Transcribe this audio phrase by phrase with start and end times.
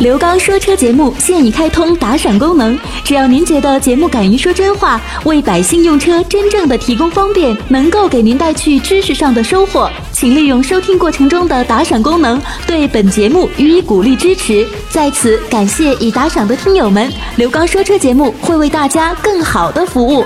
[0.00, 14.66] 刘刚说车节目现已开通打赏功能，只要您觉得节目敢于说真话，为百姓用车真正的提供方便，能够给您带去知识上的收获，请利用收听过程中的打赏功能，对本节目予以鼓励支持。
[14.88, 20.24] 在此感谢已打赏的听友们，刘刚说车节目会为大家更好的服务。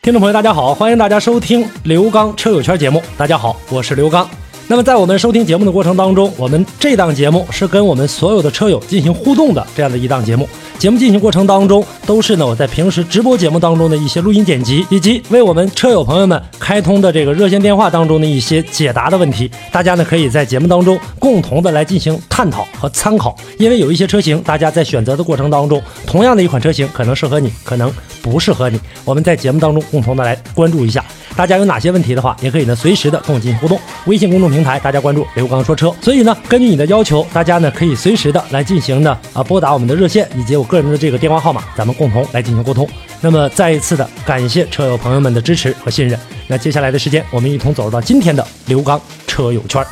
[0.00, 3.02] 听众朋友，大家好，欢迎大家收听刘刚车友圈节目。
[3.18, 4.26] 大家好，我是刘刚。
[4.70, 10.48] 那么在我们收听节目的过程当中，我们这档节目是跟我们所有的车友进行互动的这样的一档节目。
[10.78, 19.50] 节目进行过程当中，都是呢我在平时直播节目当中的一些录音剪辑，以及为我们车友朋友们开通的这个热线电话当中的一些解答的问题。
[19.72, 28.78] 大家呢可以在节目当中共同的来进行探讨和参考，因为有一些车型，大家在选择的过程当中，同样的一款车型可能适合你，可能不适合你。
[29.04, 31.04] 我们在节目当中共同的来关注一下。
[31.40, 33.80] 大家有哪些问题的话，也可以呢随时的跟我进行互动。
[34.06, 35.90] 微信公众平台大家关注刘刚说车。
[36.02, 42.86] 所以呢，根据你的要求，大家呢可以随时的来进行呢啊拨打我们的热线以及我个人的这个电话号码，咱们共同来进行沟通。
[43.22, 46.20] 那么再一次的感谢车友朋友们的支持和信任。
[46.46, 49.82] 那接下来的时间，我们一同走入到今天的刘刚车友圈。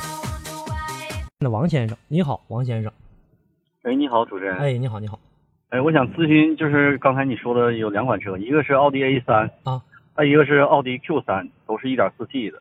[1.40, 2.92] 那王先生，你好，王先生。
[3.84, 4.54] 哎，你好，主持人。
[4.58, 5.18] 哎，你好，你好。
[5.70, 9.80] 哎，我想咨询，就是刚才你说的有两款车，一个是奥迪 A 三啊。
[10.18, 12.60] 再一个是奥迪 Q 三，都是一点四 T 的。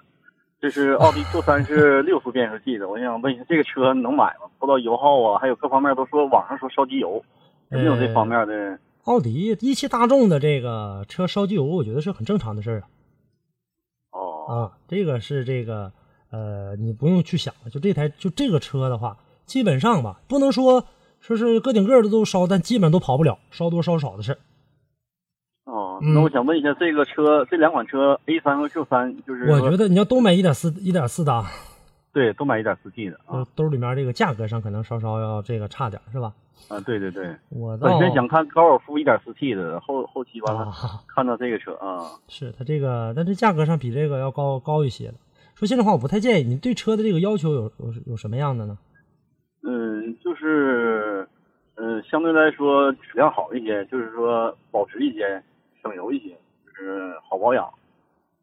[0.62, 2.88] 这是 奥迪 Q 三是六速变速器的。
[2.88, 4.42] 我想问一下，这个车能买吗？
[4.60, 7.24] 不知道油耗啊，还有各方面都说网上说烧机油，
[7.72, 8.78] 有没有这方面的？
[9.06, 12.86] 奥迪一汽大众的这个车烧机油，我觉得是很正常的事儿啊。
[14.12, 14.46] 哦。
[14.48, 15.92] 啊，这个是这个
[16.30, 20.86] 呃，你不用去想了就这台就这个车的话，基本上吧，不能说
[21.20, 24.38] 说是个顶个的都烧，但基本都跑不了烧多烧少的事儿。
[25.98, 31.44] 哦，那我想问一下，这个车这两款车 A 三和 Q 三，就是我觉得你要都买一点四一点四的，
[32.14, 36.34] 对，都买一点四 T 的啊，兜里面这个价格上可能稍稍要这个差点，是吧？
[36.70, 40.72] 啊，对对对，我本身想看高尔夫一点四 T 的，后后期完了
[41.08, 45.16] 看到这个车啊，是它这个，但这价格上比这个要高高一些的。
[45.56, 48.78] 说心里话，我不太建议你对车的这个要求有有有什么样的呢？
[49.64, 51.28] 嗯，就是
[51.76, 55.42] 嗯，相对来说质量好一些，就是说保值一些。
[55.88, 57.68] 省油一些，就是好保养。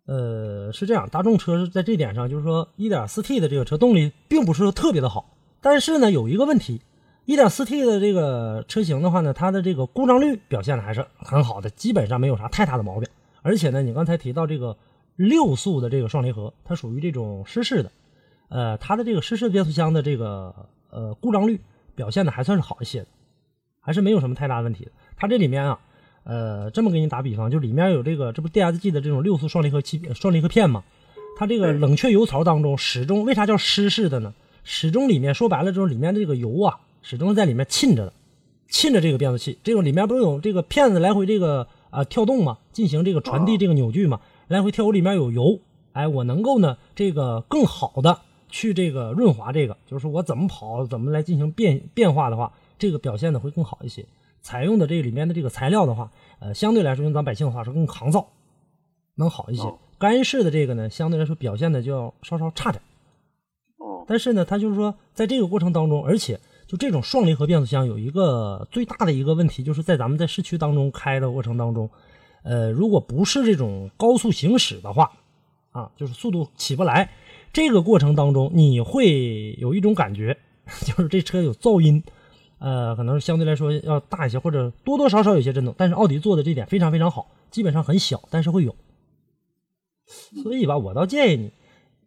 [0.07, 6.83] 呃，是这样，大众车是在这点上，就是说 1.4T 的这个车动力并不是特别的好，但是呢，有一个问题
[7.25, 13.09] ，1.4T 的这个车型的话呢，它的这个故障率表现的还是很好的，基本上没有啥太大的毛病。
[13.41, 14.77] 而且呢，你刚才提到这个
[15.17, 17.91] 六速的这个双离合，它属于这种湿式的，
[18.51, 20.55] 呃，它的这个湿式变速箱的这个
[20.91, 21.59] 呃故障率
[21.95, 23.07] 表现的还算是好一些的，
[23.81, 24.91] 还是没有什么太大问题的。
[25.17, 25.81] 它这里面啊。
[26.25, 30.83] 呃，这么给你打比方，就里面有这个，这不 DSG 的这种六速双离合器双离合片嘛？
[31.37, 34.35] 它这个冷却油槽当中始终为啥叫湿式的呢？
[34.63, 38.13] 始终里面说白了就是里面的这个油啊，始终在里面浸着的，
[38.69, 39.59] 浸着这个变速器。
[39.63, 42.59] 这个里面不是有这个片子来回这个啊跳动嘛？
[42.73, 45.61] 进行这个传递这个扭矩嘛，来回跳，里面有油。
[45.93, 54.07] 哎，我能够呢这个更好的去这个润滑这个，就是说我怎么跑怎么来进行变变化的话，这个表现的会更好一些。
[54.45, 58.29] 采用的这里面的这个材料的话，呃，相对来说用咱百姓的话说更抗造，
[59.15, 59.63] 能好一些。
[59.99, 62.83] 干式的这个呢，相对来说表现的就要稍稍差点。
[63.79, 64.05] 哦。
[64.07, 71.89] 但是呢，它就是说在这个过程当中，而且就这种双离合变速箱有一个最大的一个问题，就是在咱们在市区当中开的过程当中，
[72.43, 75.11] 呃，如果不是这种高速行驶的话，
[75.71, 77.11] 啊，就是速度起不来，
[77.51, 80.37] 这个过程当中你会有一种感觉，
[80.85, 82.03] 就是这车有噪音。
[82.65, 88.75] 呃，可能相对来说要大一些，或者多多少少有些震动，但是奥迪做的这点非常非常好，基本上很小，但是会有。
[90.43, 91.53] 所以吧，我倒建议你，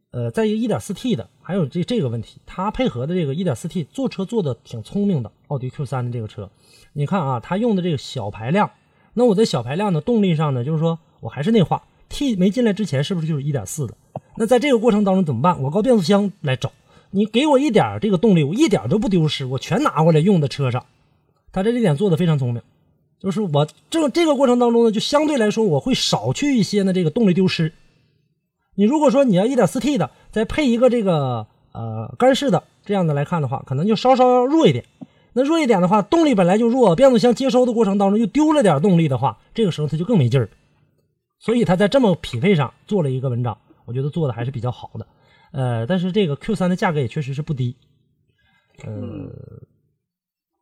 [0.10, 6.50] 呃，在一个 1.4T 的，还有这这个问题，它配合的这个 1.4T 做车做的挺聪明的，奥迪 Q3 的这个车，
[6.94, 8.72] 你看啊，它用的这个小排量，
[9.14, 13.94] 那我在小排量的动力上呢，就是说我还是那话，T 没进来之前是不是就是1.4的？
[14.38, 15.62] 那在这个过程当中怎么办？
[15.62, 16.72] 我靠变速箱来找。
[17.12, 20.86] 你给我一点这个动力，我一点都不丢失，我全拿过来用在车上。
[21.52, 22.62] 他在这点做的非常聪明，
[23.20, 27.74] 就是我这这个过程当中呢，就相对来说我会少去一些呢这个动力丢失。
[28.76, 34.86] 你如果说你要 1.4T 的，再配一个这个呃干式的这样的来看的话，可能就稍稍弱一点。
[35.34, 40.50] 那弱一点的话，动力本来就弱，变速箱接收的过程当中又丢了点动力的话，这个时候它就更没劲儿。
[41.40, 45.06] 所以他在这么匹配上做了一个文章，我觉得做的还是比较好的。
[45.52, 47.76] 呃，但是这个 Q 三的价格也确实是不低，
[48.84, 49.32] 呃，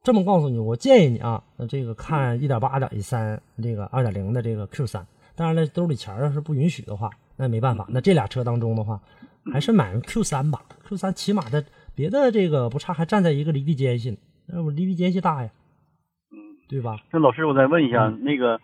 [0.04, 5.06] 这么告诉你，我建议你啊，这个看一点八、点一三，这个二点零的这个 Q 三，
[5.36, 9.02] 当然了，兜里钱要是不允许的话，那没办法，那这俩车当中的话，
[9.52, 11.66] 还是买 Q 三吧，Q 三起码的
[11.96, 15.50] 别的这个不差，还站在一个离地间隙呢，那我离地间隙大呀，
[16.32, 16.38] 嗯，
[16.70, 16.98] 对吧？
[17.12, 18.60] 那老师，我再问一下，嗯那个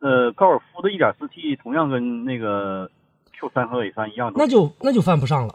[0.00, 2.90] 呃，高尔夫的 1.4T 同样跟那个
[3.38, 5.54] Q 3和 A 3一样多，那就那就犯不上了。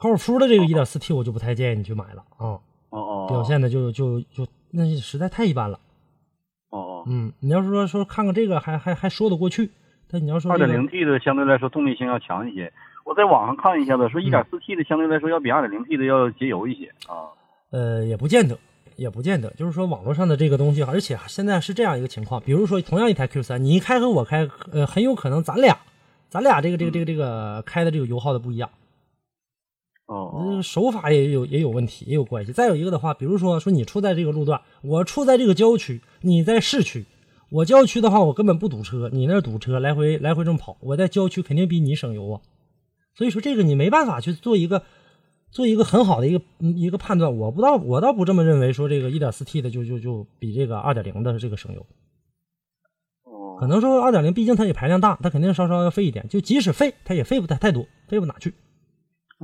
[0.00, 5.78] 高尔夫的这个 1.4T 我就不太建议你去买了啊，哦哦，表现的就就就那实在太一般了。
[6.70, 9.70] 哦哦，嗯，你要是说说看看这个还还还说得过去，
[10.10, 12.72] 但你要说二这个点零 T 的相对来说动力性要强一些。
[13.04, 17.28] 我在网上看一下子，说嗯一点四 T 的相对来说要比二点零 T 的要节油一些啊。
[17.70, 18.58] 呃，也不见得，
[18.96, 19.50] 也不见得。
[19.50, 25.76] 就是说，网络上的这个东西，而且现在是这样一个情况，比如说，同样一台 Q 三你一开和我开，呃，很有可能咱俩，
[26.30, 28.70] 咱俩这个这个这个这个开的这个油耗的不一样，
[30.10, 32.52] 哦手法也有也有问题，也有关系。
[32.52, 37.04] 再有一个的话，比如说说你处在这个路段，我处在这个郊区，你在市区。
[37.48, 42.40] 我郊区的话，我根本不堵车，你那儿堵车，来回来回这么跑，我在郊区肯定比你省油啊。
[43.14, 44.82] 所以说这个你没办法去做一个
[45.52, 47.36] 做一个很好的一个嗯一个判断。
[47.36, 51.86] 我不倒我倒不这么认为，说这个 1.4T 的就就就比这个2.0的这个省油。
[53.22, 56.26] 哦，可能说2.0毕竟它也排量大，它肯定稍稍要费一点。
[56.28, 58.52] 就即使费，它也费不太太多，费不哪去。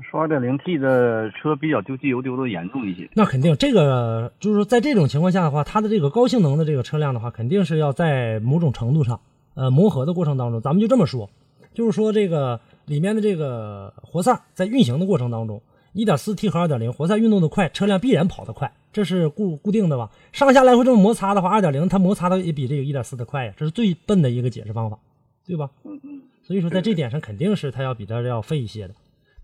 [0.02, 3.08] 说二点零 T 的车比较丢机油丢的严重一些。
[3.14, 9.20] 那肯定，这个就是说，在这种情况下的话，它的这个高性能的这个车辆的话，肯定是要在某种程度上，
[9.54, 11.30] 呃，磨合的过程当中，咱们就这么说，
[11.72, 15.62] 就是说这个里面的这个活塞在运行的过程当中
[15.94, 20.10] ，1.4T 和2.0活塞运动的快，车辆必然跑得快，这是固固定的吧？
[20.32, 24.98] 上下来回这么摩擦的话，2.0它摩擦的也比这个1.4的快呀，这是最笨的一个解释方法，
[25.46, 25.70] 对吧？
[25.84, 28.94] 嗯嗯，所以说在这点上肯定是它要比它要费一些的，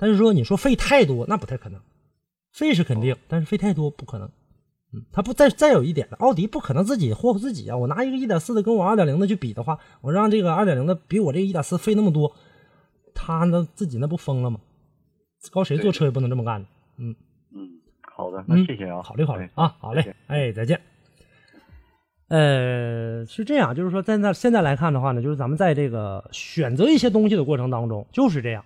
[0.02, 1.80] 但是说你说费太多那不太可能，
[2.50, 4.28] 费是肯定，但是费太多不可能。
[4.92, 7.76] 嗯，他不再再有一点，奥迪不可能自己霍霍自己啊！
[7.76, 12.34] 我拿一个一点四的跟我二点零的去比的话，我让这个二点零的比我这个1.4费那么多，
[13.14, 14.58] 他那自己那不疯了吗？
[15.52, 16.68] 高谁坐车也不能这么干的。
[16.98, 17.14] 嗯
[17.54, 17.70] 嗯，
[18.12, 20.80] 好的，那嗯，谢谢啊，考虑考虑哎啊，好嘞谢谢，哎，再见。
[22.26, 28.64] 呃，是这样，就是说，在那现在来看的话呢，就是咱们在这个选择一些东西的过程当中，就是这样。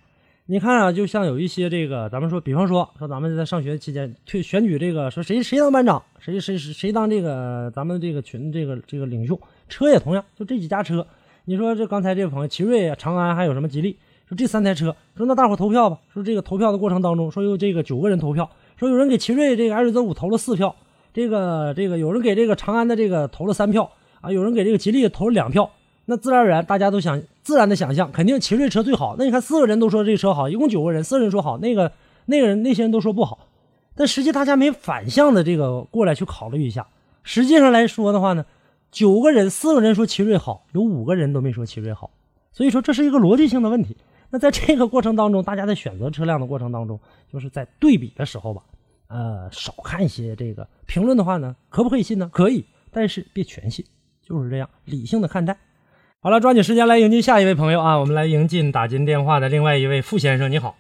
[0.49, 9.37] 你看啊，就像有一些这个，咱们说，比方说，说咱们在上学期间推选举这个，说谁谁当班长，谁谁谁谁当这个咱们这个群这个这个领袖，
[9.69, 11.05] 车也同样，就这几家车。
[11.47, 13.97] 你说这刚才这位朋友，奇瑞、长安还有什么吉利，
[14.29, 15.99] 说这三台车，说那大伙投票吧。
[16.15, 20.77] 说这个投票的过程当中，说有这个九个人投票，说有人给奇瑞这个艾瑞泽五投了四票，
[21.13, 23.91] 这个这个有人给这个长安的这个投了三票
[24.21, 25.69] 啊，有人给这个吉利投了两票。
[26.05, 29.15] 那自然而然，大家都想自然的想象，肯定奇瑞车最好。
[29.17, 31.93] 那你看，四个人都说这车好，一共九个人，四个人说好，那个
[32.25, 33.47] 那个人那些人都说不好。
[33.95, 36.89] 但实际大家没反向的这个过来去考虑一下，
[37.23, 38.45] 实际上来说的话呢，
[38.91, 42.11] 九个人四个人说奇瑞好，有五个人都没说奇瑞好，
[42.51, 43.97] 所以说这是一个逻辑性的问题。
[44.31, 46.99] 那在这个过程当中，大家在选择车辆的过程当中，
[47.33, 48.65] 就是在对比的时候吧，
[49.07, 52.29] 呃，少看一些这个评论的话呢，可不可以信呢？
[52.33, 53.85] 可以，但是别全信，
[54.21, 55.57] 就是这样，理性的看待。
[56.27, 58.01] 好了，抓紧时间来迎接下一位朋友啊！
[58.01, 60.75] 我们来迎进打进电话的另外一位傅先生，你好。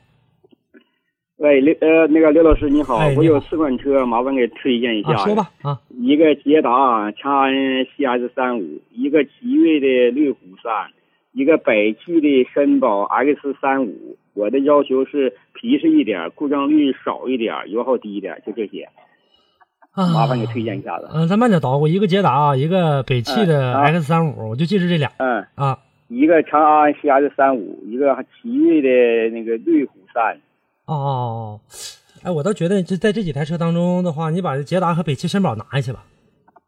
[1.36, 5.12] 喂，刘呃，那个刘老师你好，我有四款车，麻烦给推荐一下。
[5.12, 7.54] 啊，说吧啊，一个捷达长安
[7.84, 10.90] CS 三五，一个奇瑞的瑞虎三，
[11.32, 14.18] 一个北汽的绅宝 X 三五。
[14.34, 18.88] 我的要求是皮实一点，故障率少一点，油耗低一点，就这些。
[19.96, 21.08] 啊麻烦给推荐一下子。
[21.12, 25.78] 嗯、咱慢点捣鼓，一个捷达，一个北汽的 X 三五，我就记着这俩嗯，啊。
[26.08, 30.34] 一个长安 CS 三五，一个奇瑞的那个瑞虎三。
[30.84, 31.60] 哦哦哦，
[32.22, 36.04] 哎，我倒觉得这在这几台车当中的话，你把捷达和北汽绅宝拿下去吧，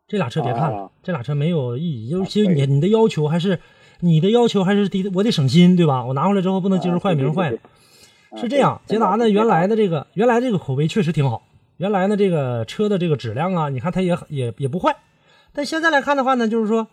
[0.09, 2.09] 这俩车别看了，啊这俩车没有意义。
[2.09, 3.61] 尤其你你的要求还是
[4.01, 6.05] 你的要求还是低，我得省心，对吧？
[6.05, 7.53] 我拿回来之后不能今儿坏明儿坏
[8.37, 11.43] 是这样，捷达呢，原来的这个原来这个口碑确实挺好，
[11.79, 14.95] 原来呢这个车的这个质量啊，你看它也也也不坏，
[15.53, 16.87] 但现在来看的话呢，就是说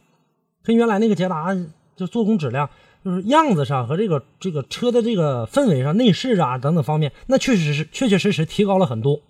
[0.63, 1.55] 跟原来那个捷达
[1.95, 2.69] 就做工质量，
[3.03, 9.21] 就是样子上和这个这个车的这个氛围上、内饰啊等等方面，那确实是确确实实提高了很多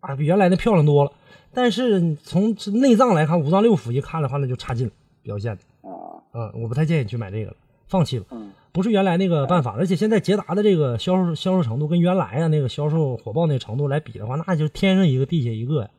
[0.00, 1.12] 啊，比原来的漂亮多了。
[1.52, 5.88] 但是从内脏来看，五脏六腑一看的话，那就差劲了，表现的。
[5.88, 7.56] 啊，嗯，我不太建议去买这个了，
[7.88, 8.24] 放弃了。
[8.30, 15.90] 嗯不是原来那个办法，而且现在捷达的这个销售销售程度跟原来啊那个销售火爆那程度来比的话，那就是天上一个地下一个呀。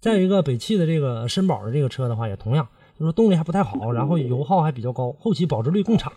[0.00, 6.12] 再有一个北汽的这个绅宝的这个车的话，也同样，就是动力还不太好，然后油耗还比较高，后期保值率更差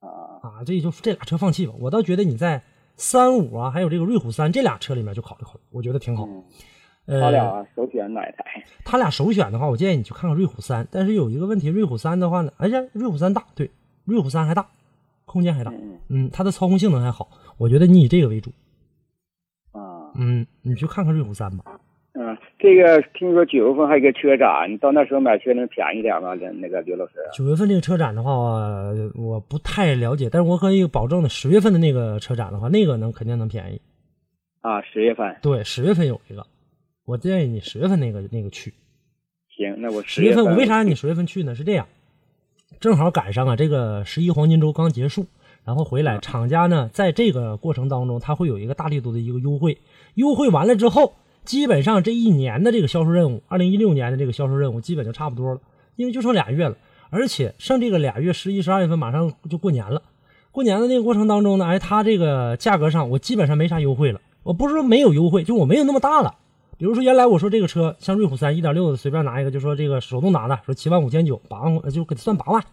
[0.00, 0.08] 啊
[0.42, 0.64] 啊。
[0.66, 2.62] 这就这俩车放弃吧，我倒觉得你在
[2.96, 6.26] 三五啊，还有这个瑞虎三这俩车里面就考虑考虑，我觉得挺好。
[6.26, 6.42] 嗯，
[7.06, 8.64] 呃，他俩首选哪一台？
[8.84, 13.70] 他俩首选的话，我建议你去看看瑞虎三，但是有一个问题，瑞虎三的话呢，哎呀，瑞虎三大，对，
[14.04, 14.66] 瑞虎三还大，
[15.34, 18.50] 空间还大，嗯嗯，它的操控性能还好，我觉得你以这个为主。
[19.72, 21.64] 啊，嗯，你去看看瑞虎三吧。
[22.12, 26.34] 嗯，这个听说九月份还有个车展，你到那时候买车能便宜点吗？
[26.34, 27.14] 那那个刘老师。
[27.32, 33.80] 九月份这个车展的话，我我不太了解，但是我可以保证的，十月份的那个车展的话，那个能肯定能便宜。
[34.60, 35.36] 啊，十月份。
[35.42, 36.46] 对，十月份有一个，
[37.04, 38.72] 我建议你十月份那个那个去。
[39.56, 41.54] 行，那我十月份我为啥让你十月份去呢？
[41.56, 41.88] 是这样，
[42.84, 45.24] 正好赶上啊，这个十一黄金周刚结束，
[45.64, 49.78] 然后回来，厂家呢在这个过程当中，他会有一个大力度的一个优惠，
[50.16, 51.14] 优惠完了之后，
[51.46, 55.60] 基本上这一年的这个销售任务，二零一六年的这个销售任务基本就差不多了，
[55.96, 56.76] 因为就剩俩月了，
[57.08, 60.02] 而且剩这个俩月，十一、十二月份马上就过年了，
[60.50, 66.34] 过年的那个过程当中呢，哎，它这个价格上我基本上没啥优惠了，我不是说没有优惠，就我没有那么大了。
[66.76, 72.64] 比如说，原来我说这个车像瑞虎三一点六的，随便拿一个，就说这个手动挡的，说七万五千九，八万就给他算八万。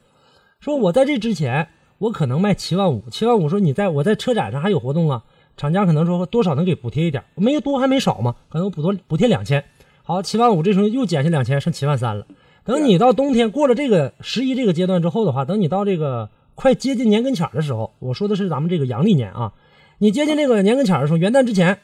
[0.59, 1.67] 说我在这之前，
[1.99, 5.23] 我可能卖七万五，七万五说你在我在车展上还有活动啊，
[5.55, 9.63] 厂家可能说多少能给补贴一点，没多还没少嘛，可能补多补贴两千。
[10.01, 12.25] 好，七万五这时候又减下两千，剩七万三了。
[12.63, 19.53] 等你到冬天过了这个十一这个阶段之后的话，等你到这个快接近年跟前的时候，我说的是咱们这个阳历年啊，
[19.99, 21.77] 你接近这个年跟前的时候，元旦之前。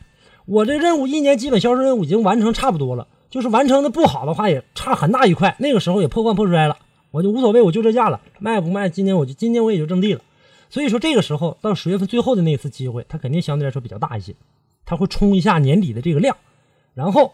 [0.48, 5.54] 我这任务一年基本销售任务已经完成差不多了，就是完成的不好的话也差很大一块。
[5.60, 6.77] 那个时候也破罐破摔了，
[7.12, 8.88] 我就无所谓，我就这价了，卖不卖？
[8.88, 10.22] 今年我就今年我也就挣地了。
[10.70, 14.34] 所以说这个时候到十月份最后的那一次机会，它肯定相对来说比较大一些，
[14.86, 16.38] 它会冲一下年底的这个量。
[16.94, 17.34] 然后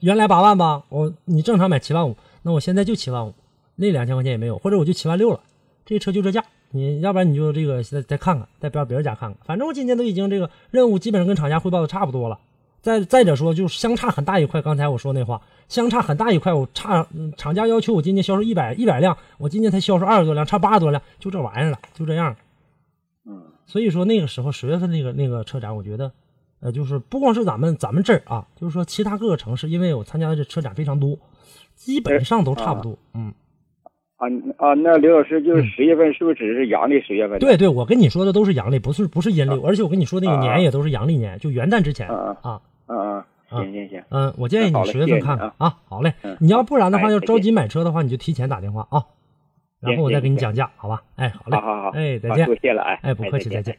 [0.00, 3.34] 原来八万吧，我你正常买七万五，那我现在就七万五，
[3.76, 5.38] 那两千块钱也没有，或者我就七万六了。
[5.86, 9.38] 这车就这价，你要不然你就这个再再看看，再到别人家看看。
[9.44, 12.40] 反正我今年都已经这个任务基本上跟厂家汇报的差不多了。
[12.80, 14.62] 再再者说，就是相差很大一块。
[14.62, 16.52] 刚才我说那话，相差很大一块。
[16.52, 17.06] 我差
[17.36, 22.36] 厂家要求我今年销售一百一百辆，我今年才销售二十多辆，差八十多辆，就这玩意儿了，就这样。
[23.26, 26.12] 嗯，所以说那个时候十月份那个那个车展，我觉得，
[26.60, 31.18] 呃，就是不光是咱们咱们这儿啊，就是说其他各个城市，因为我参加的这车展非常多，
[31.74, 32.96] 基本上都差不多。
[33.14, 33.34] 嗯。
[34.18, 37.38] 啊啊，那刘老师就是十月份是不是只是阳历十月份？
[37.38, 43.26] 对对，我跟你说的都是阳历，不是不是阴历，而且我跟你说那个年也都是阳历年，就元旦之前啊啊啊！
[43.48, 45.76] 行行行，嗯，我建议你十月份看看啊。
[45.88, 49.04] 好嘞，你要不然的话，要着急买车的话，你就提前打电话啊，
[49.80, 51.00] 然后我再给你讲价，好吧？
[51.14, 53.78] 哎，好嘞，好好好，哎，再见，谢了，哎，哎，不客气，再见。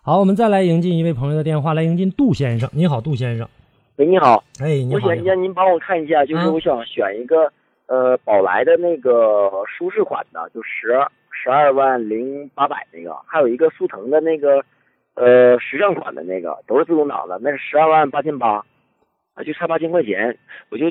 [0.00, 3.48] 好，我们再来迎进一位朋友的电话，来迎进杜先生，你好，杜先生。
[3.96, 7.52] 喂，你好，哎，你好，我想让您帮我看一下，就是我想选一个。
[7.86, 10.98] 呃，宝来的那个舒适款的，就十
[11.30, 14.64] 十二万零八百那个，还有一个速腾的那个，
[15.14, 18.64] 呃，时尚款的那个，都是自动挡的，那是十二万八千八，
[19.34, 20.36] 啊，就差八千块钱，
[20.70, 20.90] 我就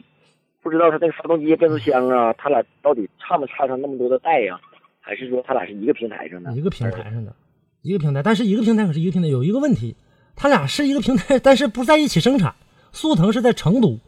[0.63, 4.59] 不知道它那个发动机、变速箱啊，它俩到底差没差上那么多的代呀？
[5.01, 6.51] 还是说它俩是一个平台上的？
[6.53, 7.35] 一个平台上的，
[7.81, 9.97] 一个平台，但是一个平台可是一个平台，有一个问题，
[10.35, 12.55] 它俩是一个平台，但是不在一起生产。
[12.93, 13.99] 速腾是在成都，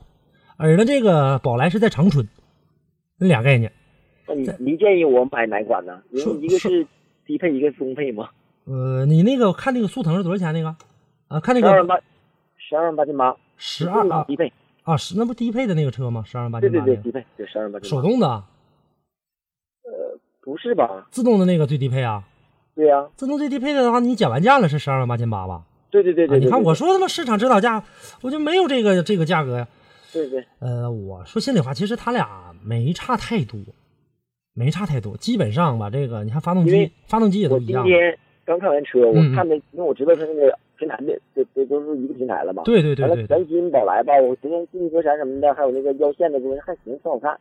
[0.57, 2.25] 而呢这个宝来是在长春。
[3.19, 3.71] 那俩概念，
[4.27, 6.01] 那你您建议我买哪款呢？
[6.11, 6.85] 因为一个是
[7.25, 8.29] 低配，一个是中配吗。
[8.65, 10.53] 呃，你那个看那个速腾是多少钱？
[10.53, 10.75] 那个
[11.27, 11.99] 啊，看那个十二万八，
[12.57, 14.51] 十二万八千八，十二啊，低配
[14.83, 16.23] 啊，是那不低配的那个车吗？
[16.25, 17.89] 十二万八千八，对对对，低配，对十二万八千八。
[17.89, 18.27] 手动的？
[18.27, 21.07] 呃，不是吧？
[21.09, 22.23] 自动的那个最低配啊？
[22.75, 25.63] 对呀，自动最低配的话，你减完价了是十二万八千八吧？
[25.89, 27.83] 对对对对，你看我说他妈市场指导价，
[28.21, 29.67] 我就没有这个这个价格呀。
[30.13, 33.59] 对对，呃，我说心里话，其实他俩没差太多，
[34.53, 37.83] 没差太多，基本上吧，这个你看发动机，发动机也都一样。
[37.83, 42.63] 今天刚看完车，我看的，因为我知道它那个平台的，这这都是一个平台了嘛。
[42.63, 43.09] 对对对对。
[43.09, 47.31] 完了，全新宝来吧，我今天进气格栅什么的，还有那个腰线的东西还行，挺好看。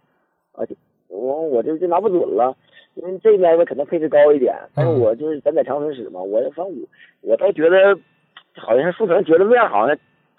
[0.52, 0.64] 啊，
[1.08, 2.56] 我我这就拿不准了，
[2.94, 6.88] 因为这边吧可能配置高一点，但是我就是咱在长春使嘛，我反正我
[7.22, 7.98] 我倒觉得，
[8.54, 9.96] 好像是速腾觉得面好像。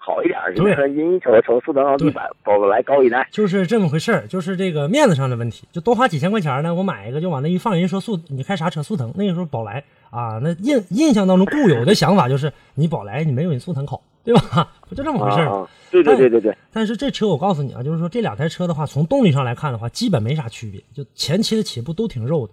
[0.08, 8.82] 好一点，就是因瞅瞅速腾奥迪百宝来高一代，就是这么回事儿，就是这个面子上的问题，就多花几千块钱呢，我买一个就往那一放，人说速你开啥车？
[8.82, 14.72] 速腾那个时候宝来啊，那印印象当中固有的想法就是你宝来你没有你速腾好，对吧？
[14.88, 15.68] 不就这么回事儿？
[15.90, 16.56] 对对对对对。
[16.72, 22.52] 但是这车我告诉你啊，就是说这两台车的话，从动力上来看的话，基本没啥区别，就前期的起步都挺肉的。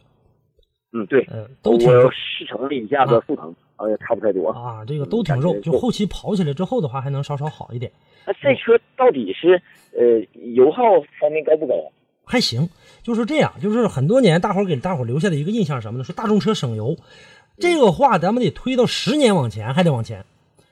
[0.91, 2.09] 嗯，对，呃，都挺肉。
[2.11, 3.49] 试乘了一下子速腾。
[3.49, 3.55] 啊，
[3.89, 7.91] 也差不太多啊，这个都挺肉，就后期跑起来之后的话，还能稍稍好一点。
[8.25, 9.61] 那这车到底是
[9.95, 10.81] 呃油耗
[11.19, 11.73] 方面高不高？
[12.23, 12.67] 还行，
[13.03, 16.03] 就是这样，就是很多年大伙给大伙留下的一个印象什么呢？
[16.03, 16.95] 说大众车省油，
[17.59, 20.25] 这个话咱们得推到十年往前，还得往前。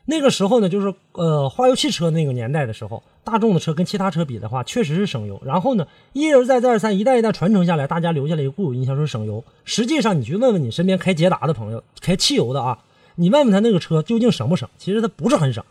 [0.06, 5.42] 那个时候呢，就是呃化油器车那个年代的时候，大众的车跟其他车比的话，确实是省油。
[5.46, 9.44] 然后呢，一而再再而三，一代一代传承下来，大家留下了一个固有印象，说省油。
[9.64, 12.80] 实际上，你去问问你身边开捷达的朋友，开汽油的啊。
[13.16, 14.68] 你问问他那个车究竟省不省？
[14.78, 15.64] 其实它不是很省，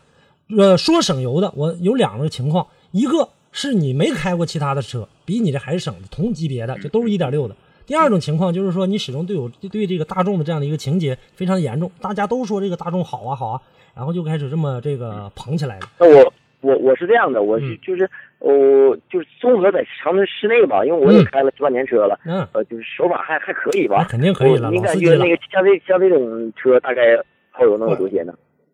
[0.57, 7.55] 呃，说省油的，我有两个情况，一个是你没开过其他的车，比你这还省的，同级别的就都是一点六的。
[7.85, 13.61] 第二种情况就是说，你始终对我对这个大众的这样的一个情节非常严重，大家都说这个大众好啊好啊，
[13.93, 15.87] 然后就开始这么这个捧起来了。
[15.99, 18.09] 那我我我是这样的，我是、嗯就是
[18.39, 23.97] 我、就是综合在长春市内吧，因为我也嗯开了七八年车了，嗯，呃，就是手法还还可以吧。
[23.99, 25.29] 那肯定可以了，我你感觉那。
[25.29, 27.17] 个像这像这种车大概
[27.53, 28.33] 耗油能有多些呢？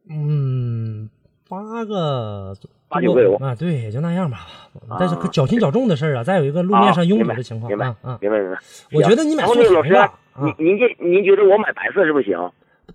[0.10, 1.08] 嗯，
[1.48, 2.56] 八个
[2.88, 4.48] 八九个油啊，对，也就那样吧。
[4.88, 8.58] 啊但是可较轻较重的事儿啊，再有一个路面上拥堵的情况明白啊啊，明白明白。
[8.94, 12.38] 我觉得你买然后速那个老师腾吧，啊您，您这您觉得我买白色是不行？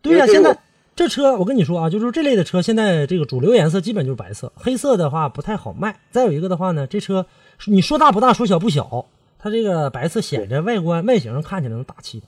[0.03, 0.59] 对呀、现在
[0.97, 6.01] 这车我跟你说啊，就是这类的车，现在这个主流颜色基本就是白色，黑色的话不太好卖。
[6.11, 7.27] 再有一个的话呢，这车
[7.67, 9.07] 你说大不大，说小不小，
[9.39, 12.27] 它这个白色显着外观外形上看起来能大气的。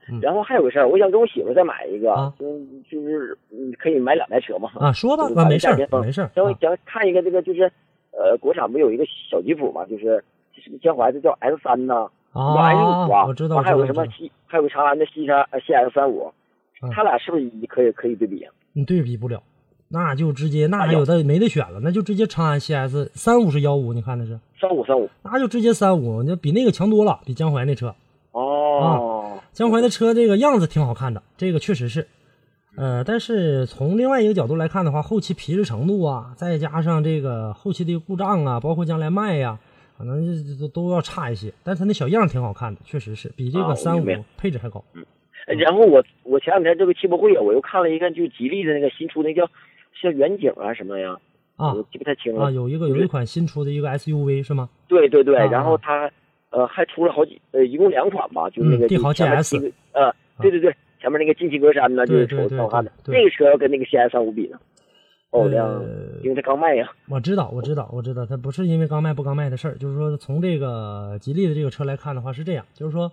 [0.00, 2.32] 哦嗯，然后还有个事儿，我想给我媳妇儿再买一个，啊。
[2.40, 4.70] 嗯，就是嗯，可以买两台车嘛？
[4.80, 6.24] 啊，说吧，没事儿，没事儿。
[6.24, 6.30] 啊。
[6.34, 7.70] 想想看一个这个就是，
[8.12, 10.22] 呃，国产不有一个小吉普嘛，就是
[10.56, 16.32] 就是江淮的叫 S 三呐，啊 S 五啊，我知道，还有个什么西，还有个长安的西山呃 CS 三五？
[16.82, 18.52] 嗯，他俩是不是可以可以对比啊？
[18.72, 19.42] 你对比不了，
[19.88, 25.08] 那就直接那有的没得选了，那就直接长安 CS 三五是幺五，你看的是，三五三五。
[25.22, 27.94] 那就直接三五，那比那个强多了，比江淮那车。
[28.32, 28.40] 哦，
[29.52, 32.06] 江淮的车这个样子挺好看的，这个确实是，
[32.76, 39.58] 呃，但是从另外一个角度来看的话，后期皮实程度啊，再加上这个后期的故障啊，包括将来卖呀、
[39.98, 41.52] 可能就都都要差一些。
[41.64, 44.84] 但是它那小样挺好看的，确实是比这个三五配置还高。
[44.94, 45.04] 嗯
[45.58, 49.50] 然后我我前两天这个汽博会啊，我又看了一个就吉利的那个新出那叫
[50.00, 51.18] 像远景啊什么呀，
[51.56, 54.68] 啊我记不太清了啊，有一个有一款新出的一个 SUV 是吗？
[54.86, 56.08] 对对对，啊然后它
[56.50, 64.58] 呃还出了好几呃一共两款吧，就是那个嗯帝豪 GS 呃对对对，前面那个进气格栅呢就是瞅挺好看的，那个车要跟那个 CS 三五比呢，
[65.30, 65.86] 保有量呃
[66.22, 73.10] 因为它刚卖呀，我知道，我知道，我知道，它不是因为刚卖不刚卖的事儿，就是说从这个吉利的这个车来看的话是这样，就是说，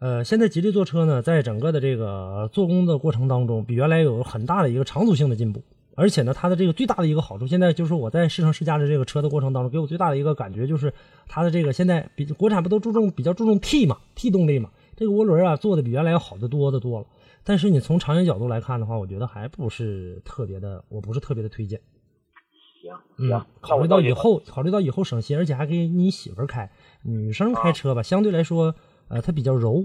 [0.00, 5.62] 呃，现在吉利做车呢，在整个的这个做工的过程当中，比原来有很大的一个长足性的进步，
[5.98, 10.94] 而且呢，它的这个最大的一个好处，现在就是我在试乘试驾的这个车的过程当中，给我最大的一个感觉就是
[11.26, 17.06] 它的这个现在比国产不都注重比较注重 T 嘛，T 动力嘛，这个涡轮啊做的比原来要好的多的多了。
[17.42, 21.80] 但是你从长远角度来看的话，我觉得还不是特别的，我不是特别的推荐。
[22.80, 26.70] 行嗯行，，考虑到以后，考虑到以后省心，而且还给你媳妇儿开。
[27.02, 28.72] 女生开车吧，相对来说，
[29.08, 29.84] 呃，它比较柔，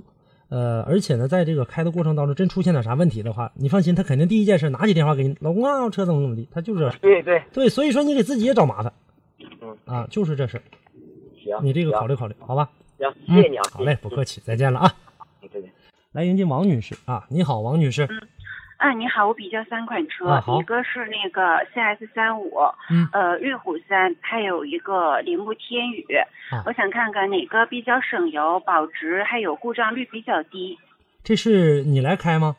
[0.49, 8.93] 呃，而且呢，在这个开的过程当中，真出现点啥问题的话，你放心，他肯定第一件事拿起电话给你老公啊，我车怎么怎么地，他就是对对对，所以说你给自己也找麻烦，
[9.61, 10.63] 嗯啊，就是这事儿，
[11.43, 12.69] 行，你这个考虑考虑，好吧？
[12.97, 14.93] 行，谢谢你啊，嗯好嘞，不客气，再见了啊。
[15.41, 15.69] 再见。
[16.11, 18.07] 来迎接王女士啊，你好，王女士，
[18.83, 22.51] 啊，你好，我比较三款车，啊一个是那个 CS 三五，
[22.91, 26.05] 嗯呃，瑞虎三，还有一个铃木天宇。
[26.51, 30.77] 啊我想看看哪个比较省油、保值，还有故障率比较低。
[31.23, 32.57] 这是你来开吗？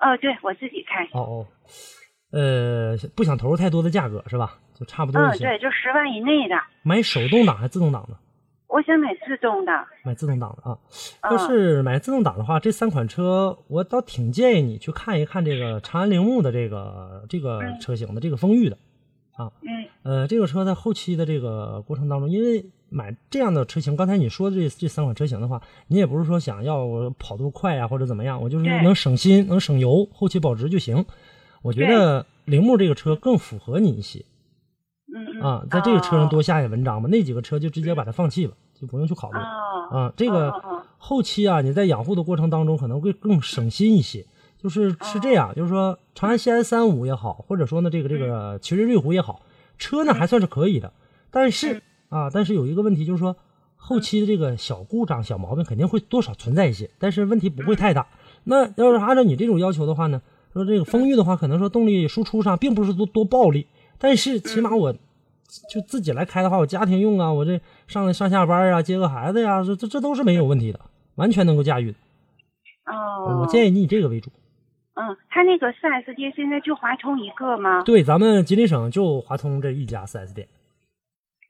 [0.00, 1.04] 哦，对我自己开。
[1.18, 1.46] 哦哦，
[2.30, 4.58] 呃，不想投入太多的价格是吧？
[4.78, 5.48] 就差不多嗯，就行。
[5.48, 6.56] 对，就十万以内的。
[6.82, 8.18] 买手动挡还是自动挡的？
[8.74, 9.72] 我想买自动的。
[10.02, 10.76] 买自动挡的啊。
[11.22, 18.76] 嗯要是买自动挡的话，这三款车我倒挺建议你去看一看这个长安铃木的这个这个嗯车型的这个风裕的
[19.36, 19.52] 啊。
[19.62, 19.68] 嗯
[20.02, 31.06] 呃，这个车在后期的这个过程当中，因为买这样的车型，刚才你说的这这三款车型的话，你也不是说想要我跑得快呀、或者怎么样，我就是能省心、能省油，后期保值就行。
[31.62, 34.22] 我觉得铃木这个车更符合你一些
[35.14, 35.40] 嗯嗯。
[35.40, 37.08] 啊，在这个车上哦多下下文章吧。
[37.10, 38.52] 那几个车就直接把它放弃了，
[38.84, 39.38] 就不用去考虑。
[39.38, 40.52] 啊，这个
[40.98, 44.26] 后期啊，你在养护的过程当中可能会更省心一些。
[44.58, 49.42] 就是是这样，就是说长安 CS 三五也好，或者说呢这个这个奇瑞瑞虎也好，
[49.76, 50.90] 车呢还算是可以的，
[51.30, 53.36] 但是啊，但是有一个问题就是说，
[53.76, 58.06] 后期的这个小故障、小毛病肯定会多少存在一些，但是问题不会太大。
[58.44, 60.22] 那要是按照你这种要求的话呢，
[60.54, 63.66] 说这个风裕的话，可能说动力输出上并不是多多暴力，
[63.98, 64.94] 但是起码我
[65.68, 70.80] 就自己来开的话，我家庭用啊，我这上上下班啊，接个孩子呀，这这这都是没有问题的，
[71.16, 71.98] 完全能够驾驭的。
[72.86, 73.40] 哦。
[73.40, 74.30] 我建议你以这个为主。
[74.94, 77.82] 嗯，它那个 4S 店现在就华通一个吗？
[77.82, 80.46] 对，咱们吉林省就华通这一家 4S 店，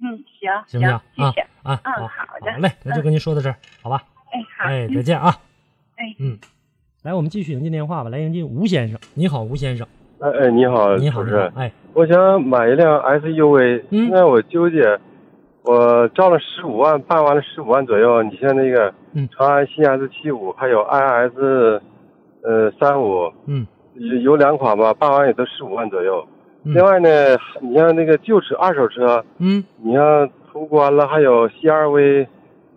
[0.00, 0.94] 嗯，行行不行？
[0.94, 1.40] 啊谢谢。
[1.62, 4.02] 啊，嗯好，好的嘞，那就跟您说到这儿，好吧？
[4.33, 4.64] 哎，好。
[4.64, 5.38] 哎，嗯再见啊。
[5.96, 6.38] 哎嗯，
[7.02, 8.09] 来，我们继续迎接电话吧。
[8.09, 9.87] 来迎接吴先生，你好，吴先生，
[10.24, 14.98] 哎哎，你好，你好，主持人，，哎，我想买一辆 SUV，嗯现在我纠结，
[15.64, 18.22] 我照了十五万，办完了十五万左右。
[18.22, 21.38] 你像那个嗯长安新 S 七五，还有 IS
[22.42, 26.26] 呃三五，嗯有有两款吧，办完也都十五万左右。
[26.62, 27.10] 另外呢，
[27.60, 32.26] 你像那个旧车、二手车，嗯你像途观了，还有 CRV，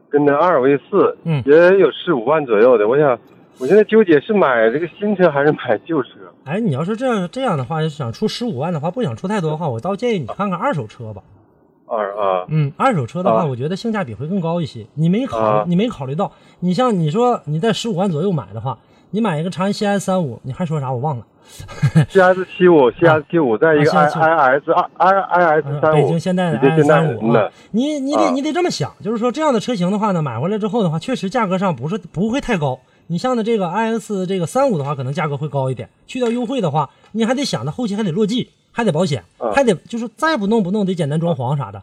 [0.10, 2.90] 跟那阿尔卑斯，嗯也有十五万左右的。
[2.90, 3.18] 我想，
[3.60, 6.10] 我现在纠结是买这个新车还是买旧车。
[6.46, 11.22] 哎，你要是这样这样的话，想出十五万的话，不想出太多的话，我倒建议你看看二手车吧。
[11.90, 14.86] 二啊，嗯，二手车的话，啊我觉得性价比会更高一些。
[14.94, 18.78] 你没考，啊你没考虑到，你像你说你在十五万左右买的话，
[19.12, 21.26] 你买一个长安 CS 三五，你还说啥我忘了。
[22.10, 32.78] CS 七五、CS 七五，再一个啊 I，CS75 I S 二 I I S 三五，北京现代的 i 现代三五啊你你得啊你得这么想，就是说这样的车型的话呢，买回来之后的话，确实价格上不是不会太高。
[33.08, 35.90] 你像呢这个 iX 这个三五的话，可能价格会高一点。
[36.06, 41.82] 去掉优惠的话，你还得想着后期还得落地，还得保险，啊还得就是再不弄不弄得简单装潢啥的。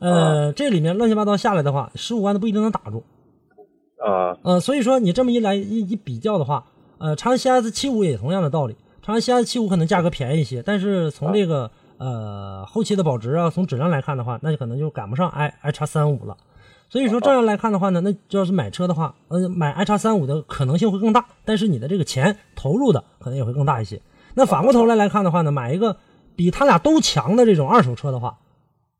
[0.00, 3.04] 呃，这里面乱七八糟下来的话，十五万都不一定能打住。
[4.04, 6.64] 啊呃，所以说你这么一来一一比较的话，
[6.98, 16.36] 呃，长安 CS 七五也同样的道理，长安 CS 七五可能价格便宜一些，但是从这个、呃后期的保值啊，从质量来看的话，那就可能就赶不上 i i 叉三五了。
[16.88, 24.00] 所以说这样来看的话呢，那要是买车的话，呃，买 i 叉三五的可能性会更大，但是你的这个钱投入的可能也会更大一些。
[24.34, 25.96] 那反过头来来看的话呢，买一个
[26.36, 28.38] 比他俩都强的这种二手车的话，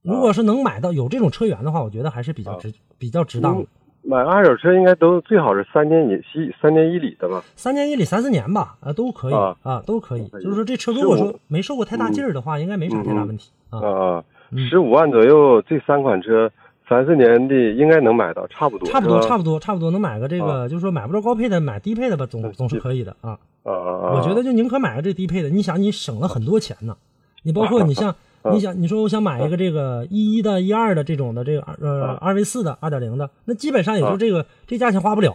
[0.02, 3.66] 如果是能买到有这种车源的话，我觉得还是比较值、比较值当的。
[4.06, 7.42] 买二手车应该都最好是三年以西三年以里的吧？
[7.56, 10.28] 三年以里三四年吧，啊，都可以啊都可以。
[10.28, 13.80] 就是说这车如果说没受过太大劲儿的话，应该没啥太大问题啊。
[13.80, 16.52] 啊啊嗯，十五万左右，这三款车
[16.88, 23.38] 三四年的应该能买到，差不多，差不多，差不不多，差不多能买个这个，就是说买不着高配的，买低配的吧，总嗯总是可以的啊。
[23.62, 24.12] 啊啊啊！
[24.14, 26.94] 我觉得就宁可买个这低配的，你想你省了很多钱呢。
[27.42, 28.10] 你包括你像
[28.42, 28.52] 啊。
[28.52, 32.18] 你想你说我想买一个这个一一的、一二的这种的这个二呃啊。
[32.20, 35.34] 二 V 四的二点零的，那基本上也就这个这价钱花不了，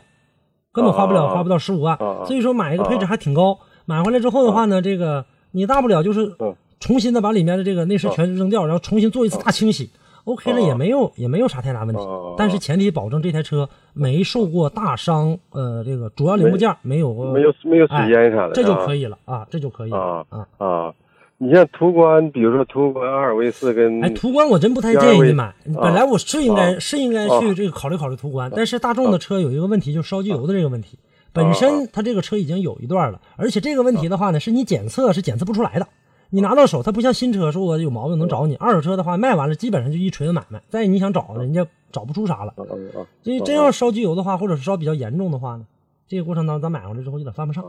[0.72, 1.96] 根本花不了，啊花不到十五万。
[1.96, 2.26] 啊。
[2.28, 6.56] 所以说买一个配置还挺高，买回来之后的话呢，这个你大不了就是嗯。
[6.80, 9.90] 重新的把里面的这个内饰全扔掉，然后重新做一次大清洗。
[10.30, 20.48] OK 了，啊也没有也没有啥太大问题啊，但是前提保证这台车没受过大伤，呃，这个主要零部件没有没有没有水淹啥的，这就可以以了啊，这就可以了啊啊。
[20.58, 20.94] 啊。
[21.42, 25.56] 你像途观，比如说途观二 V 四跟哎，途观我真不太建议你买。
[25.66, 31.00] 嗯本来我是应该啊是应该去这个考虑考虑途观，但是大众的车有一个问题，就是烧机油的这个问题。
[31.32, 35.88] 本身它这个车已经有一段了，而且这个问题的话呢，是你检测是检测不出来的。
[36.32, 38.56] 你拿到手，它不像新车，说我有毛病能找你。
[38.56, 40.62] 二手车的话，卖完了基本上就一锤子买卖。
[40.70, 42.54] 再你想找，人家找不出啥了。
[42.58, 45.66] 啊啊啊这真要烧机油的话，或者是烧比较严重的话呢，
[46.08, 47.64] 这个过程当中咱买回来之后有点犯不上。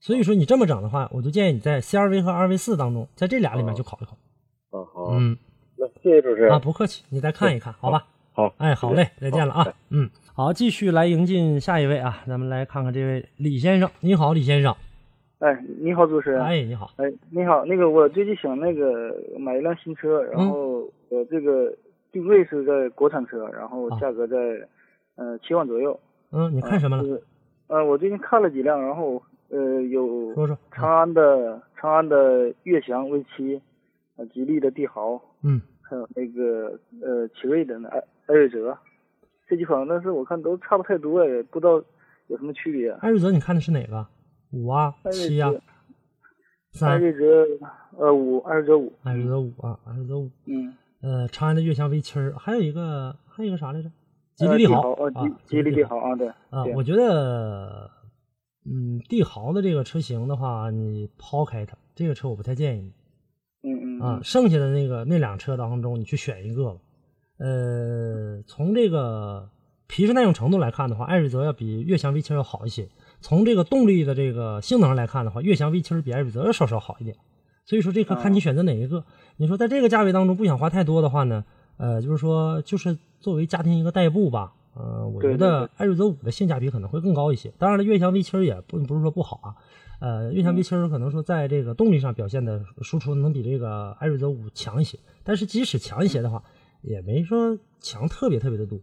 [0.00, 4.12] 所以说你这么整的话，我就建议你在 CRV 和 RV 四当中，在这俩里面就考一考。
[4.70, 5.36] 啊好，嗯
[5.76, 8.06] 那谢谢主持人啊，不客气，你再看一看，好吧？
[8.32, 9.66] 好，哎，好嘞，再见了啊。
[9.90, 13.90] 嗯，好，继续来迎进下一位啊，咱们来看看这位李先生。
[14.00, 14.74] 你好，李先生。
[15.38, 16.42] 哎，你好，主持人。
[16.42, 16.90] 哎，你好。
[16.96, 21.72] 哎，你好，那个我最近想那个买一辆新车，然嗯后我这个
[22.10, 24.36] 定位是在国产车，然后价格在
[25.14, 25.98] 呃七万左右。
[26.32, 27.04] 嗯，你看什么了？
[27.04, 27.22] 就是
[27.68, 30.58] 呃，我最近看了几辆，然后呃有说说。
[30.72, 33.62] 长安的长安的悦翔 V 七，
[34.16, 38.76] 呃，吉利的帝豪，嗯，还有那个呃奇瑞的那艾艾瑞泽，
[39.46, 41.80] 这几款，但是我看都差不太多，也不知道
[42.26, 42.90] 有什么区别。
[42.94, 44.04] 艾瑞泽，你看的是哪个？
[44.50, 45.62] 五啊，七啊，泽，艾
[46.72, 47.00] 三？
[47.00, 47.46] 瑞泽
[47.98, 50.30] 呃五，艾瑞泽五，艾瑞泽五啊，艾瑞泽五。
[50.46, 50.74] 嗯。
[51.00, 53.88] 呃，长安的悦翔 V 七儿，还有一个，还有一个啥来着？
[54.34, 57.90] 吉呃利帝豪呃，啊吉，吉利帝豪啊，对啊，我觉得，
[58.64, 62.92] 嗯，帝豪的这个车型的话，你抛开它，这个车我不太建议你。
[63.62, 66.80] 嗯嗯啊，剩下的那个那两车当中，你去选一个吧。
[67.38, 69.50] 呃，从这个
[69.86, 72.88] 皮实耐用程度来看的话，艾瑞泽要比悦翔 V 七要好一些。
[73.20, 77.16] 从这个动力的这个性能上来看的话，悦翔 V 7比艾瑞泽要稍稍好一点。
[77.64, 79.04] 所以说这个看你选择哪一个。
[79.36, 81.44] 你说在这个价位当中不想花太多的话呢，
[81.76, 87.52] 呃，就是说就是作为家庭一个代步吧，呃，我觉得艾瑞泽五的性价比可能会更高一些。
[87.58, 89.54] 当然了，悦翔 V 7也不不是说不好啊。
[90.00, 96.42] 呃，悦翔 V 7可能说在这个动力上表现的输出能比这个艾瑞泽五强一些，但是即使强一些的话，
[96.82, 98.78] 也没说强特别特别的多。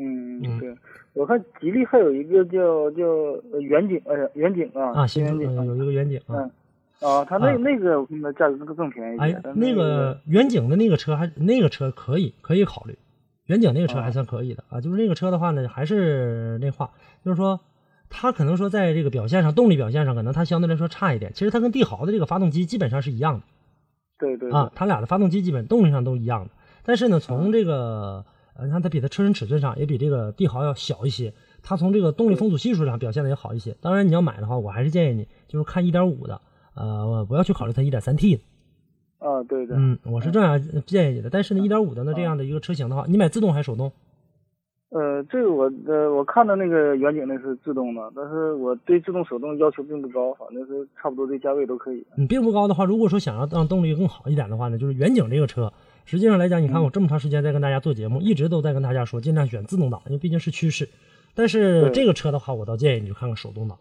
[0.00, 0.76] 嗯嗯对，
[1.18, 3.04] 我看吉利还有一个叫叫
[3.52, 6.50] 呃远景，哎呀远景啊，啊，新远景呃有一个远景啊，嗯
[7.10, 12.96] 啊，它那啊那个那价格更更便宜一哎点，但，是那个远景的那个车还那个车可以可以考虑，
[13.46, 16.90] 远景那个车还算可以的啊，就是那个车的话呢，还是那话，
[17.24, 17.60] 就是说
[18.08, 21.32] 它可能说在这个表现上，动力表现上，可能它相对来说差一点。
[21.34, 23.46] 其实它跟帝豪的这个发动机基本上是一样的。
[24.18, 26.50] 对对啊，它俩的发动机基本动力上都一样的，
[26.84, 28.24] 但是呢，从这个呃，
[28.64, 33.76] 你看它比它车身尺寸上也比这个帝豪要小一些，它从这个动力风阻系数上表现的也好一些。
[33.80, 36.40] 当然，你要买的话，我还是建议你就是看1.5的，
[36.74, 38.42] 呃，不要去考虑它 1.3T 的。
[39.18, 39.76] 啊，对对。
[39.76, 41.30] 嗯，我是这样建议你的。
[41.30, 43.92] 但是呢，一点五的呢这样的一个车型的话，你买自动还是手动？
[44.90, 52.06] 呃，这个我呃我看的那个远景那是自动的，但是我对自动手动要求并不高，反正是差不多这价位都可以。
[52.16, 55.70] 你并不高的话，如果说想要让动力更好一点的话呢，就是远景这个车，
[56.08, 60.88] 实际上来讲，你看我这么长时间在跟大家做节目，一直都在跟大家说尽量选自动挡，因为毕竟是趋势。
[61.34, 63.76] 但是这个车的话，我倒建议你就看看手动挡。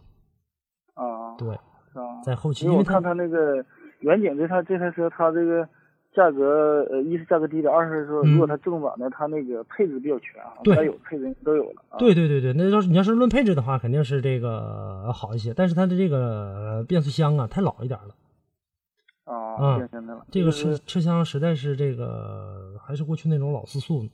[0.93, 1.47] 啊，对，
[1.93, 2.21] 是吧？
[2.23, 3.65] 在后期，因为我看它它那个
[4.01, 5.67] 远景这台这台车，它这个。
[6.15, 11.83] 价格呃，一是价格低点，二是说如果它自动挡的，它那个配置比较全啊，该有配置都有了。
[11.99, 15.53] 对对对对，那要是你要是论配置的话，肯定是这个好一些。
[15.53, 18.15] 但是它的这个变速箱啊，太老一点了。
[19.27, 19.79] 啊，
[20.31, 24.07] 这个车车厢实在是这个还是过去那种老四速。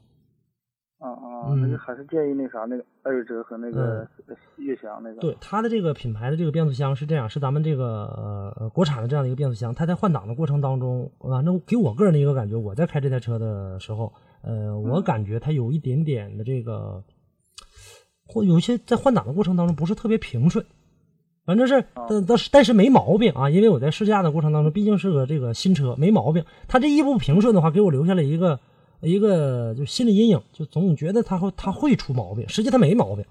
[0.97, 4.07] 啊啊，那就还是建议那啥，那个艾瑞泽和那个
[4.55, 5.19] 悦翔那个。
[5.19, 9.75] 对它的这个品牌的这个变速箱是这样，是咱们这个呃国产的这样的一个变速箱。
[9.75, 17.03] 它在换挡的过程当中，反正给我个人的一个感觉，我在开这台车的时候，呃，我感觉它有一点点的这个，
[18.25, 20.65] 或有一些在换挡的过程当中不是特别平顺。
[21.45, 26.43] 反正是，但但是但是没毛病啊，因为我在试驾的过程当中，毕竟是个这个新车，没毛病。
[26.67, 28.59] 它这一不平顺的话，给我留下了一个。
[29.05, 33.25] 一个就心理阴影，就总觉得它会它会出毛病，实际它没毛病。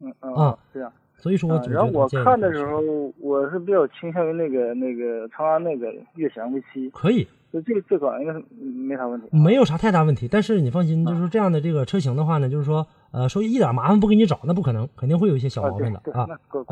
[0.00, 0.90] 嗯嗯啊，是啊。
[1.18, 2.80] 所以说，我然后我看的时候，
[3.20, 6.88] 我是比较倾向于那个那个长安那个悦翔 V 七。
[6.88, 7.28] 可以。
[7.52, 9.28] 就这这款应该是没啥问题。
[9.30, 16.26] 没有啥太大问题，但是你放心，就是这样的这个车型的话呢，就是说，呃，说一点麻烦不给你找，那不可能，肯定会有一些小毛病的啊。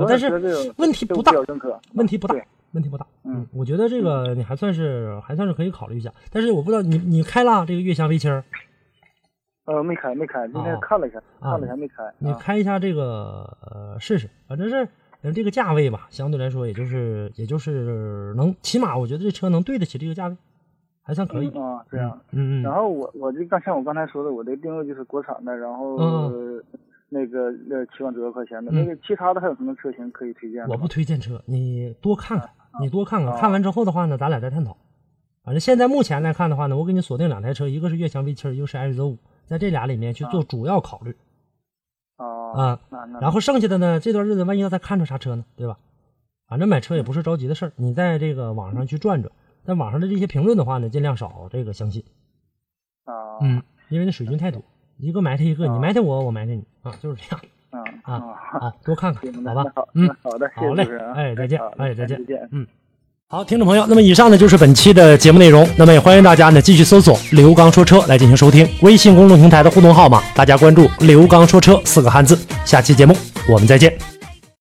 [0.08, 0.30] 但是
[0.78, 1.32] 问题不大，
[1.94, 2.34] 问题不大。
[2.72, 8.28] 问题不大，嗯，我觉得这个你还算是还算是可以考虑一下，但是我不知道你你开了这个悦翔 V 七
[9.64, 12.04] 呃，没开没开，今天看了一下，看了一下没开。
[12.18, 14.88] 你开一下这个呃试试，反正是
[15.34, 20.36] 这个价位吧，相对来说也就是也就是能，起码我觉得这车能对得起这个价位，
[21.10, 21.84] 还算可以啊。
[21.90, 22.62] 这样，嗯嗯。
[22.62, 25.98] 然后我我就刚像我刚才说的，我的定位就是国产的，然后
[27.08, 30.64] 那个呃七万左右块钱的，那个其他的还有什么车型可以推荐？
[30.68, 32.48] 我不推荐车，你多看看。
[32.80, 34.76] 你多看看，看完之后的话呢，咱俩再探讨。
[35.42, 41.16] 反正现在目前来看的话呢，我给你锁定两台车，一个是悦翔 V 七，一个是艾瑞泽五，在这俩里面去做主要考虑。
[42.18, 42.52] 哦。
[42.54, 42.80] 啊。
[43.20, 45.78] 然后剩下的呢，这段日子万一要再看着啥车呢，对吧？
[46.46, 49.32] 反正买车也不是着急的事儿，你在这个网上去转转，
[49.66, 52.04] 在网上的这些评论的话呢，尽量少这个相信。
[53.04, 53.38] 啊。
[53.42, 54.62] 嗯，因为那水军太多，
[54.98, 57.40] 一个埋汰一个，你埋汰我，我埋汰你啊，就是这样。
[57.70, 58.14] 啊啊
[58.60, 59.64] 啊，多看看，好吧？
[59.94, 62.66] 嗯，好的，好嘞，哎，再见，哎，再见，再见，嗯，
[63.28, 73.14] 好，听众朋友，那么以上呢就是本期的节目内容，那么也欢迎大家呢继续搜索“刘刚说车”来进行收听，微信公众平台的互动号码，大家关注“刘刚说车”四个汉字，下期节目
[73.48, 74.19] 我们再见。